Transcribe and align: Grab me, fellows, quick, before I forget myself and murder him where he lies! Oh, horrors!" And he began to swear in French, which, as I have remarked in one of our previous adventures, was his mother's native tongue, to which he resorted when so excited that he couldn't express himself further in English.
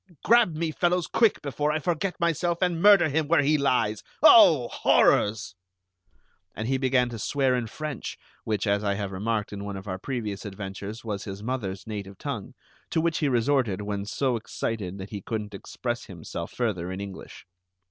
Grab 0.25 0.55
me, 0.55 0.71
fellows, 0.71 1.05
quick, 1.05 1.43
before 1.43 1.71
I 1.71 1.77
forget 1.77 2.19
myself 2.19 2.57
and 2.63 2.81
murder 2.81 3.07
him 3.07 3.27
where 3.27 3.43
he 3.43 3.55
lies! 3.55 4.01
Oh, 4.23 4.67
horrors!" 4.69 5.53
And 6.55 6.67
he 6.67 6.79
began 6.79 7.09
to 7.09 7.19
swear 7.19 7.53
in 7.55 7.67
French, 7.67 8.17
which, 8.43 8.65
as 8.65 8.83
I 8.83 8.95
have 8.95 9.11
remarked 9.11 9.53
in 9.53 9.63
one 9.63 9.77
of 9.77 9.87
our 9.87 9.99
previous 9.99 10.43
adventures, 10.43 11.05
was 11.05 11.25
his 11.25 11.43
mother's 11.43 11.85
native 11.85 12.17
tongue, 12.17 12.53
to 12.89 12.99
which 12.99 13.19
he 13.19 13.29
resorted 13.29 13.83
when 13.83 14.05
so 14.07 14.37
excited 14.37 14.97
that 14.97 15.11
he 15.11 15.21
couldn't 15.21 15.53
express 15.53 16.05
himself 16.05 16.51
further 16.51 16.91
in 16.91 16.99
English. 16.99 17.45